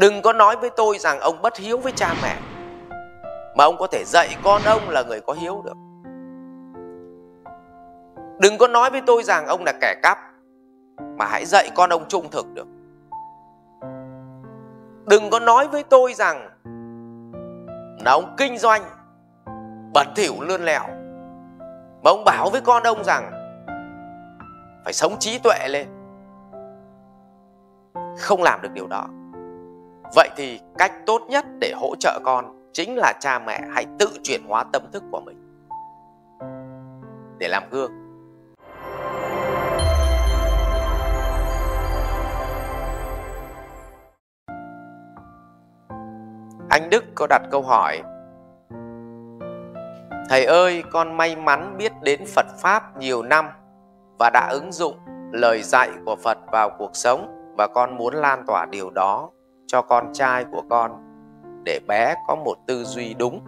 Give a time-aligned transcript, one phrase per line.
[0.00, 2.36] đừng có nói với tôi rằng ông bất hiếu với cha mẹ,
[3.56, 5.76] mà ông có thể dạy con ông là người có hiếu được.
[8.38, 10.18] Đừng có nói với tôi rằng ông là kẻ cắp,
[11.18, 12.66] mà hãy dạy con ông trung thực được.
[15.06, 16.48] Đừng có nói với tôi rằng
[18.04, 18.82] là ông kinh doanh,
[19.94, 20.82] bẩn thỉu, lươn lẹo,
[22.02, 23.30] mà ông bảo với con ông rằng
[24.84, 25.86] phải sống trí tuệ lên,
[28.18, 29.06] không làm được điều đó
[30.14, 34.08] vậy thì cách tốt nhất để hỗ trợ con chính là cha mẹ hãy tự
[34.22, 35.36] chuyển hóa tâm thức của mình.
[37.38, 37.92] Để làm gương.
[46.70, 48.02] Anh đức có đặt câu hỏi,
[50.28, 53.48] thầy ơi, con may mắn biết đến phật pháp nhiều năm
[54.18, 54.96] và đã ứng dụng
[55.32, 59.30] lời dạy của phật vào cuộc sống và con muốn lan tỏa điều đó
[59.70, 60.90] cho con trai của con
[61.64, 63.40] để bé có một tư duy đúng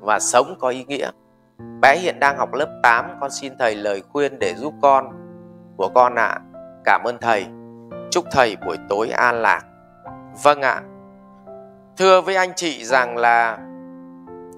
[0.00, 1.10] và sống có ý nghĩa.
[1.80, 5.10] Bé hiện đang học lớp 8, con xin thầy lời khuyên để giúp con
[5.76, 6.26] của con ạ.
[6.26, 6.40] À.
[6.84, 7.46] Cảm ơn thầy.
[8.10, 9.62] Chúc thầy buổi tối an lạc.
[10.42, 10.72] Vâng ạ.
[10.72, 10.82] À.
[11.96, 13.58] Thưa với anh chị rằng là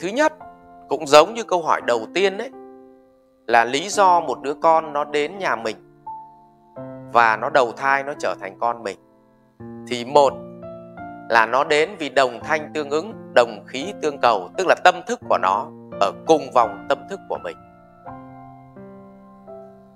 [0.00, 0.32] thứ nhất
[0.88, 2.50] cũng giống như câu hỏi đầu tiên đấy
[3.46, 5.76] là lý do một đứa con nó đến nhà mình
[7.12, 8.98] và nó đầu thai nó trở thành con mình
[9.88, 10.32] thì một
[11.28, 14.94] là nó đến vì đồng thanh tương ứng, đồng khí tương cầu, tức là tâm
[15.06, 15.66] thức của nó
[16.00, 17.56] ở cùng vòng tâm thức của mình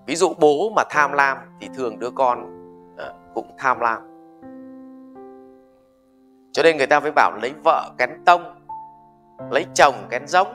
[0.09, 2.47] ví dụ bố mà tham lam thì thường đứa con
[2.97, 4.03] ờ, cũng tham lam
[6.53, 8.55] cho nên người ta mới bảo lấy vợ kén tông,
[9.51, 10.49] lấy chồng kén giống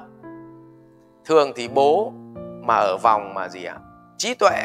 [1.25, 2.13] thường thì bố
[2.61, 3.83] mà ở vòng mà gì ạ à?
[4.17, 4.61] trí tuệ,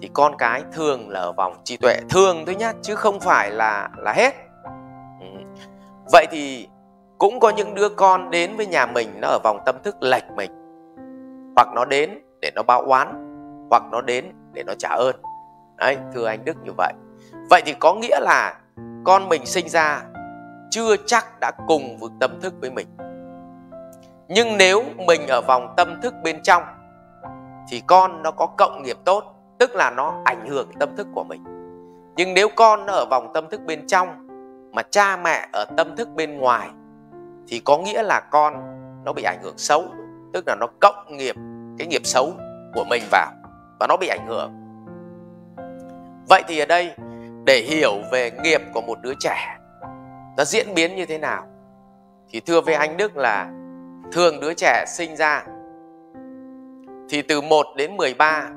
[0.00, 3.50] thì con cái thường là ở vòng trí tuệ thường thôi nhá, chứ không phải
[3.50, 4.34] là là hết
[6.12, 6.68] vậy thì
[7.18, 10.24] cũng có những đứa con đến với nhà mình nó ở vòng tâm thức lệch
[10.36, 10.50] mình.
[11.56, 13.08] Hoặc nó đến để nó báo oán,
[13.70, 15.16] hoặc nó đến để nó trả ơn.
[15.76, 16.92] Đấy, thưa anh đức như vậy.
[17.50, 18.60] Vậy thì có nghĩa là
[19.04, 20.02] con mình sinh ra
[20.70, 22.86] chưa chắc đã cùng vực tâm thức với mình.
[24.28, 26.62] Nhưng nếu mình ở vòng tâm thức bên trong,
[27.70, 29.24] thì con nó có cộng nghiệp tốt,
[29.58, 31.44] tức là nó ảnh hưởng tâm thức của mình.
[32.16, 34.23] Nhưng nếu con nó ở vòng tâm thức bên trong
[34.74, 36.68] mà cha mẹ ở tâm thức bên ngoài
[37.48, 38.54] thì có nghĩa là con
[39.04, 39.84] nó bị ảnh hưởng xấu,
[40.32, 41.36] tức là nó cộng nghiệp
[41.78, 42.32] cái nghiệp xấu
[42.74, 43.32] của mình vào
[43.80, 44.52] và nó bị ảnh hưởng.
[46.28, 46.94] Vậy thì ở đây,
[47.44, 49.58] để hiểu về nghiệp của một đứa trẻ
[50.36, 51.46] nó diễn biến như thế nào,
[52.30, 53.50] thì thưa với anh Đức là
[54.12, 55.44] thường đứa trẻ sinh ra
[57.08, 58.48] thì từ 1 đến 13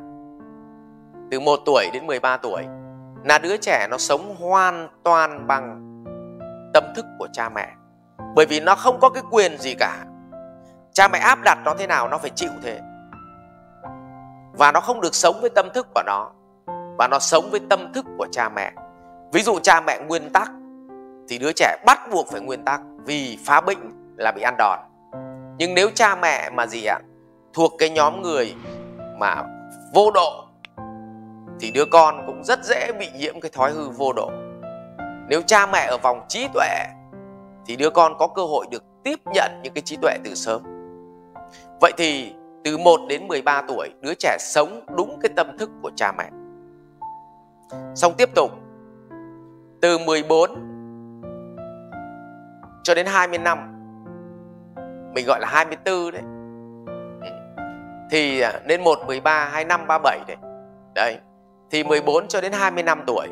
[1.31, 2.63] từ 1 tuổi đến 13 tuổi,
[3.23, 5.86] là đứa trẻ nó sống hoàn toàn bằng
[6.77, 7.69] tâm thức của cha mẹ.
[8.35, 10.05] Bởi vì nó không có cái quyền gì cả.
[10.93, 12.79] Cha mẹ áp đặt nó thế nào, nó phải chịu thế.
[14.53, 16.31] Và nó không được sống với tâm thức của nó.
[16.97, 18.71] Và nó sống với tâm thức của cha mẹ.
[19.33, 20.51] Ví dụ cha mẹ nguyên tắc,
[21.29, 24.79] thì đứa trẻ bắt buộc phải nguyên tắc vì phá bệnh là bị ăn đòn.
[25.57, 26.99] Nhưng nếu cha mẹ mà gì ạ,
[27.53, 28.55] thuộc cái nhóm người
[29.17, 29.43] mà
[29.93, 30.45] vô độ,
[31.59, 34.31] thì đứa con cũng rất dễ bị nhiễm cái thói hư vô độ
[35.29, 36.67] nếu cha mẹ ở vòng trí tuệ
[37.65, 40.61] thì đứa con có cơ hội được tiếp nhận những cái trí tuệ từ sớm.
[41.81, 42.33] Vậy thì
[42.63, 46.29] từ 1 đến 13 tuổi đứa trẻ sống đúng cái tâm thức của cha mẹ.
[47.95, 48.51] Xong tiếp tục
[49.81, 50.49] từ 14
[52.83, 53.73] cho đến 20 năm
[55.13, 56.23] mình gọi là 24 đấy.
[58.11, 60.37] Thì à, nên 1, 13, 25, 37 đấy
[60.95, 61.17] đấy
[61.71, 63.27] thì 14 cho đến 20 năm tuổi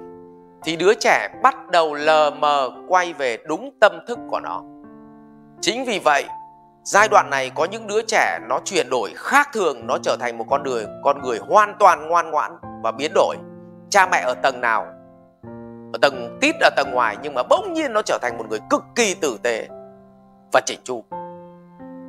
[0.65, 4.63] thì đứa trẻ bắt đầu lờ mờ quay về đúng tâm thức của nó.
[5.61, 6.25] Chính vì vậy,
[6.83, 10.37] giai đoạn này có những đứa trẻ nó chuyển đổi khác thường, nó trở thành
[10.37, 12.51] một con người con người hoàn toàn ngoan ngoãn
[12.83, 13.35] và biến đổi.
[13.89, 14.85] Cha mẹ ở tầng nào?
[15.93, 18.59] Ở tầng tít ở tầng ngoài nhưng mà bỗng nhiên nó trở thành một người
[18.69, 19.67] cực kỳ tử tế
[20.53, 21.03] và chỉnh chu.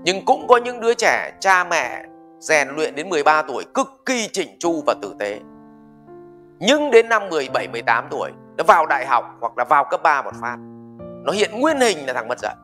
[0.05, 2.05] Nhưng cũng có những đứa trẻ cha mẹ
[2.38, 5.41] rèn luyện đến 13 tuổi cực kỳ chỉnh chu và tử tế
[6.59, 10.23] nhưng đến năm 17, 18 tuổi nó vào đại học hoặc là vào cấp 3
[10.23, 10.56] một phát.
[11.25, 12.56] Nó hiện nguyên hình là thằng mất dạy.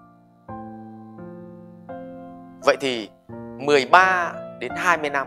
[2.65, 3.11] Vậy thì
[3.59, 5.27] 13 đến 20 năm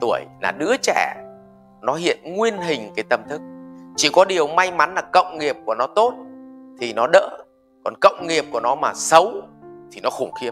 [0.00, 1.14] tuổi là đứa trẻ,
[1.80, 3.40] Nó hiện nguyên hình cái tâm thức.
[3.96, 6.14] Chỉ có điều may mắn là cộng nghiệp của nó tốt
[6.80, 7.28] Thì nó đỡ,
[7.84, 9.32] Còn cộng nghiệp của nó mà xấu
[9.92, 10.50] Thì nó khủng khiếp.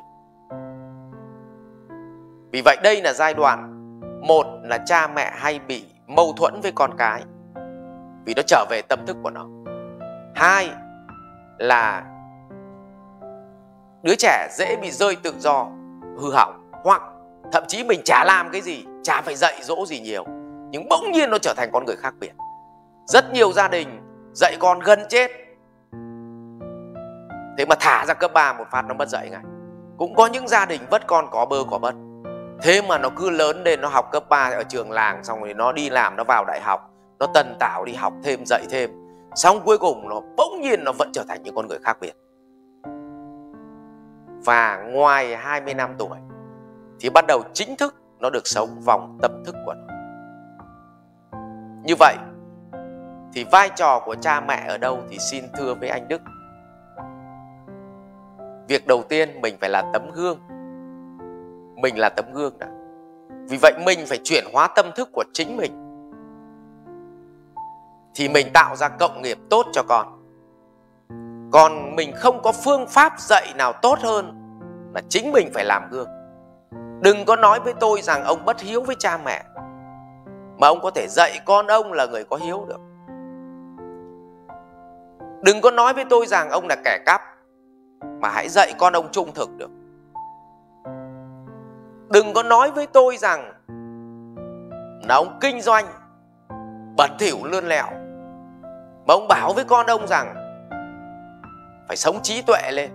[2.52, 3.90] Vì vậy đây là giai đoạn,
[4.26, 7.22] Một là cha mẹ hay bị mâu thuẫn với con cái
[8.24, 9.46] vì nó trở về tâm thức của nó.
[10.34, 10.70] Hai
[11.58, 12.02] là
[14.02, 15.66] đứa trẻ dễ bị rơi tự do,
[16.18, 17.02] hư hỏng, hoặc
[17.52, 20.24] thậm chí mình chả làm cái gì, chả phải dạy dỗ gì nhiều,
[20.70, 22.32] nhưng bỗng nhiên nó trở thành con người khác biệt.
[23.06, 24.00] Rất nhiều gia đình
[24.32, 25.30] dạy con gần chết.
[27.58, 29.42] Thế mà thả ra cấp 3 một phát nó mất dạy ngay.
[29.98, 31.94] Cũng có những gia đình vất con có bơ có bất
[32.62, 35.54] thế mà nó cứ lớn lên, nó học cấp 3 ở trường làng, xong rồi
[35.54, 36.89] nó đi làm, nó vào đại học
[37.20, 38.90] nó tần tảo đi học thêm, dạy thêm.
[39.34, 42.12] Xong cuối cùng nó bỗng nhiên nó vẫn trở thành những con người khác biệt.
[44.44, 46.18] Và ngoài 20 năm tuổi
[47.00, 49.94] thì bắt đầu chính thức nó được sống vòng tâm thức của nó.
[51.84, 52.16] Như vậy
[53.32, 56.22] thì vai trò của cha mẹ ở đâu thì xin thưa với anh Đức.
[58.68, 60.38] Việc đầu tiên mình phải là tấm gương.
[61.82, 62.68] Mình là tấm gương đã.
[63.48, 65.89] Vì vậy mình phải chuyển hóa tâm thức của chính mình
[68.14, 70.06] thì mình tạo ra cộng nghiệp tốt cho con.
[71.52, 74.34] Còn mình không có phương pháp dạy nào tốt hơn
[74.94, 76.08] là chính mình phải làm gương.
[77.00, 79.44] Đừng có nói với tôi rằng ông bất hiếu với cha mẹ,
[80.58, 82.80] mà ông có thể dạy con ông là người có hiếu được.
[85.42, 87.20] Đừng có nói với tôi rằng ông là kẻ cắp,
[88.20, 89.70] mà hãy dạy con ông trung thực được.
[92.08, 93.52] Đừng có nói với tôi rằng
[95.08, 95.86] là ông kinh doanh,
[96.96, 97.86] bẩn thỉu lươn lẹo
[99.10, 100.34] và ông bảo với con ông rằng
[101.88, 102.90] phải sống trí tuệ lên.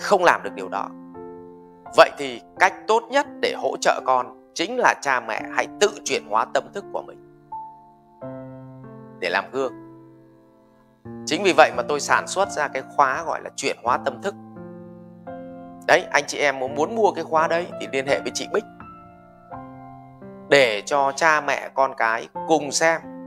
[0.00, 0.88] Không làm được điều đó.
[1.96, 5.88] Vậy thì cách tốt nhất để hỗ trợ con chính là cha mẹ hãy tự
[6.04, 7.18] chuyển hóa tâm thức của mình.
[9.20, 9.72] Để làm gương.
[11.26, 14.22] Chính vì vậy mà tôi sản xuất ra cái khóa gọi là chuyển hóa tâm
[14.22, 14.34] thức.
[15.86, 18.64] Đấy, anh chị em muốn mua cái khóa đấy thì liên hệ với chị bích.
[20.48, 23.17] Để cho cha mẹ con cái cùng xem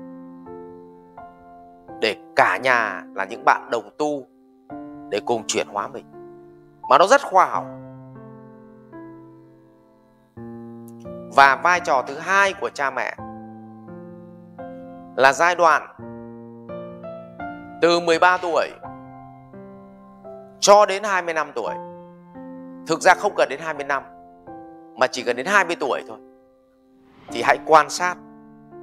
[2.02, 4.28] để cả nhà là những bạn đồng tu
[5.10, 6.06] để cùng chuyển hóa mình
[6.90, 7.66] mà nó rất khoa học
[11.36, 13.16] và vai trò thứ hai của cha mẹ
[15.16, 15.88] là giai đoạn
[17.82, 18.70] từ 13 tuổi
[20.60, 21.74] cho đến 20 năm tuổi.
[22.88, 24.04] Thực ra không cần đến 20 năm
[24.96, 26.18] mà chỉ cần đến 20 tuổi thôi.
[27.28, 28.16] Thì hãy quan sát,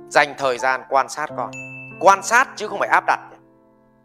[0.09, 1.51] dành thời gian quan sát con.
[2.01, 3.21] Quan sát chứ không phải áp đặt.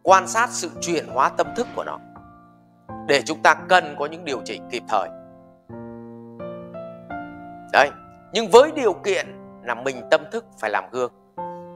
[0.04, 1.98] Quan sát sự chuyển hóa tâm thức của nó.
[3.08, 5.10] Để chúng ta cần có những điều chỉnh kịp thời.
[7.74, 7.90] Đấy,
[8.34, 9.28] nhưng với điều kiện
[9.64, 11.12] là mình tâm thức phải làm gương.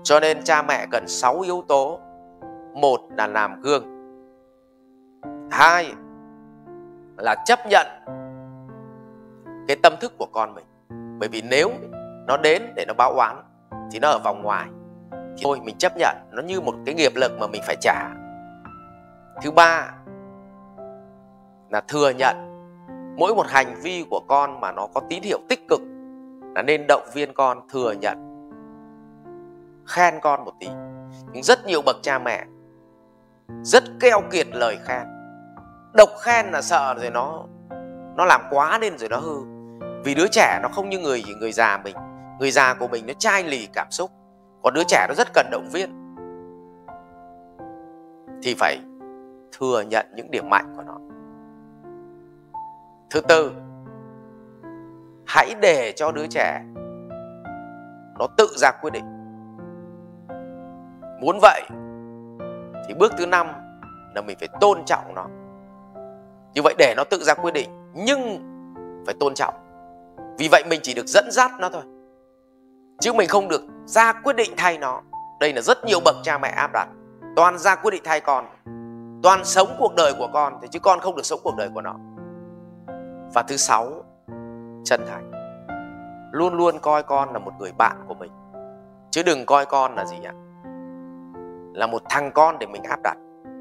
[0.04, 2.00] Cho nên cha mẹ cần 6 yếu tố
[2.74, 3.98] một là làm gương
[5.52, 5.94] hai
[7.18, 7.88] là chấp nhận
[9.68, 10.66] cái tâm thức của con mình
[11.20, 11.70] bởi vì nếu
[12.28, 13.36] nó đến để nó báo oán
[13.92, 14.68] thì nó ở vòng ngoài
[15.38, 16.18] thì thôi, mình chấp nhận.
[16.32, 18.10] Nó như một cái nghiệp lực mà mình phải trả.
[19.42, 19.94] Thứ ba
[21.70, 22.36] là thừa nhận.
[23.18, 25.82] Mỗi một hành vi của con mà nó có tín hiệu tích cực
[26.56, 28.18] là nên động viên con thừa nhận.
[29.86, 30.68] Khen con một tí.
[31.34, 32.46] Nhưng rất nhiều bậc cha mẹ
[33.64, 35.08] rất keo kiệt lời khen.
[35.94, 37.46] Độc khen là sợ rồi nó
[38.16, 39.36] nó làm quá lên rồi nó hư.
[40.04, 41.96] Vì đứa trẻ nó không như người người già mình.
[42.40, 44.12] Người già của mình nó chai lì cảm xúc
[44.68, 46.16] còn đứa trẻ nó rất cần động viên.
[48.44, 48.78] Thì phải
[49.52, 50.98] thừa nhận những điểm mạnh của nó.
[53.10, 53.52] Thứ tư,
[55.28, 56.62] hãy để cho đứa trẻ
[58.20, 59.06] nó tự ra quyết định.
[61.22, 61.62] Muốn vậy
[62.88, 63.48] thì bước thứ năm
[64.16, 65.28] là mình phải tôn trọng nó.
[66.54, 68.40] Như vậy để nó tự ra quyết định, nhưng
[69.06, 69.54] phải tôn trọng.
[70.38, 71.84] Vì vậy mình chỉ được dẫn dắt nó thôi
[73.00, 75.02] chứ mình không được ra quyết định thay nó.
[75.40, 76.88] Đây là rất nhiều bậc cha mẹ áp đặt.
[77.36, 78.46] Toàn ra quyết định thay con.
[79.24, 81.82] Toàn sống cuộc đời của con thì chứ con không được sống cuộc đời của
[81.82, 81.96] nó.
[83.34, 83.92] Và thứ sáu,
[84.84, 85.32] chân thành.
[86.32, 88.32] Luôn luôn coi con là một người bạn của mình.
[89.12, 90.34] Chứ đừng coi con là gì ạ?
[91.74, 93.18] Là một thằng con để mình áp đặt.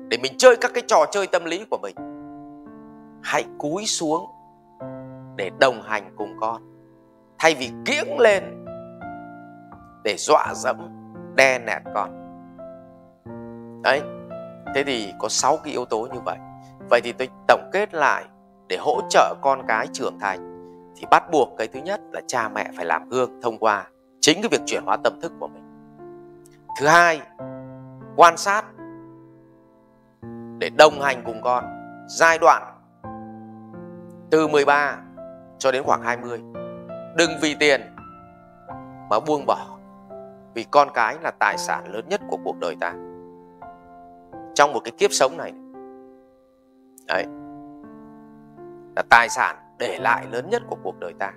[0.08, 1.96] Để mình chơi các cái trò chơi tâm lý của mình.
[3.22, 4.26] Hãy cúi xuống
[5.36, 6.62] để đồng hành cùng con.
[7.38, 8.65] Thay vì kiễng lên
[10.06, 10.76] để dọa dẫm,
[11.36, 12.10] đe nẹt con
[13.82, 14.00] đấy,
[14.74, 16.36] thế thì có 6 cái yếu tố như vậy
[16.90, 18.24] vậy thì tôi tổng kết lại
[18.68, 20.38] để hỗ trợ con cái trưởng thành,
[20.96, 23.86] thì bắt buộc cái thứ nhất là cha mẹ phải làm gương thông qua
[24.20, 25.62] chính cái việc chuyển hóa tâm thức của mình
[26.80, 27.20] thứ hai,
[28.16, 28.64] quan sát
[30.58, 31.64] để đồng hành cùng con
[32.08, 32.62] giai đoạn
[34.30, 34.98] từ 13
[35.58, 36.42] cho đến khoảng 20.
[37.16, 37.80] Đừng vì tiền
[39.10, 39.75] mà buông bỏ.
[40.56, 42.94] Vì con cái là tài sản lớn nhất của cuộc đời ta.
[44.54, 45.52] trong một cái kiếp sống này,
[47.06, 47.24] đấy,
[48.96, 51.32] là tài sản để lại lớn nhất của cuộc đời ta.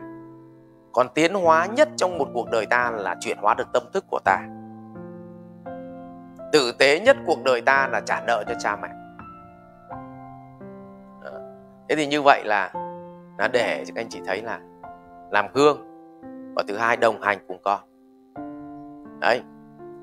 [0.94, 4.06] Còn tiến hóa nhất trong một cuộc đời ta là chuyển hóa được tâm thức
[4.12, 4.48] của ta.
[6.52, 8.90] Tử tế nhất cuộc đời ta là trả nợ cho cha mẹ.
[11.90, 12.72] Thế thì như vậy là
[13.38, 14.60] là để các anh chị thấy là
[15.32, 15.78] làm gương
[16.56, 17.88] và thứ hai đồng hành cùng con
[19.20, 19.42] đấy.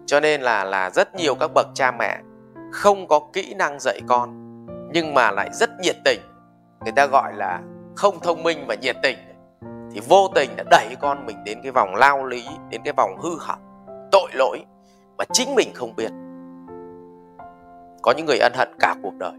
[0.06, 2.22] Cho nên là là rất nhiều các bậc cha mẹ
[2.72, 4.56] không có kỹ năng dạy con,
[4.92, 6.20] nhưng mà lại rất nhiệt tình.
[6.84, 7.60] Người ta gọi là
[7.96, 9.18] không thông minh và nhiệt tình.
[9.92, 13.20] Thì vô tình đã đẩy con mình đến cái vòng lao lý, đến cái vòng
[13.22, 14.58] hư hỏng, tội lỗi
[15.18, 16.10] mà chính mình không biết.
[18.02, 19.32] Có những người ân hận cả cuộc đời.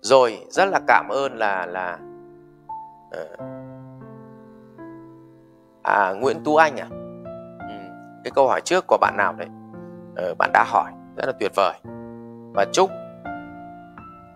[0.00, 1.98] Rồi rất là cảm ơn là là
[3.10, 3.36] ờ,
[5.82, 6.88] à Nguyễn Tú Anh à
[8.24, 9.48] cái câu hỏi trước của bạn nào đấy
[10.16, 11.74] ờ, bạn đã hỏi rất là tuyệt vời.
[12.54, 12.90] Và chúc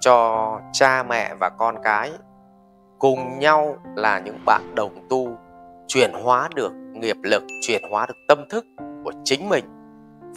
[0.01, 2.13] cho cha mẹ và con cái
[2.99, 5.37] cùng nhau là những bạn đồng tu
[5.87, 8.65] chuyển hóa được nghiệp lực chuyển hóa được tâm thức
[9.05, 9.65] của chính mình.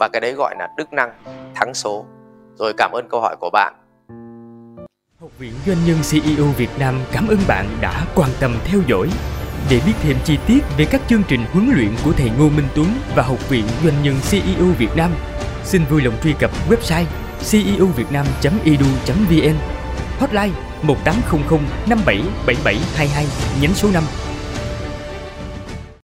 [0.00, 1.10] Và cái đấy gọi là đức năng
[1.54, 2.04] thắng số.
[2.54, 3.74] Rồi cảm ơn câu hỏi của bạn.
[5.20, 9.08] Học viện Doanh nhân CEO Việt Nam cảm ơn bạn đã quan tâm theo dõi.
[9.70, 12.68] Để biết thêm chi tiết về các chương trình huấn luyện của thầy Ngô Minh
[12.74, 15.10] Tuấn và Học viện Doanh nhân CEO Việt Nam,
[15.64, 17.04] xin vui lòng truy cập website
[17.50, 19.56] ceovietnam.edu.vn
[20.18, 23.26] Hotline 1800 577722
[23.60, 24.04] nhánh số 5